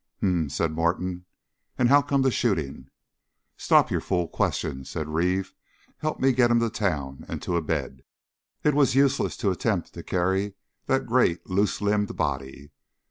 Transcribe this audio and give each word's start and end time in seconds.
"H'm!" 0.17 0.49
said 0.49 0.71
Morton. 0.71 1.25
"And 1.77 1.87
how 1.89 2.01
come 2.01 2.23
the 2.23 2.31
shooting?" 2.31 2.89
"Stop 3.55 3.91
your 3.91 4.01
fool 4.01 4.27
questions," 4.27 4.89
said 4.89 5.07
Reeve. 5.07 5.53
"Help 5.99 6.19
me 6.19 6.31
get 6.31 6.49
him 6.49 6.59
to 6.59 6.71
town 6.71 7.23
and 7.29 7.39
to 7.43 7.55
a 7.55 7.61
bed." 7.61 8.01
It 8.63 8.73
was 8.73 8.95
useless 8.95 9.37
to 9.37 9.51
attempt 9.51 9.93
to 9.93 10.01
carry 10.01 10.55
that 10.87 11.05
great, 11.05 11.47
loose 11.47 11.81
limbed 11.81 12.15
body. 12.15 12.71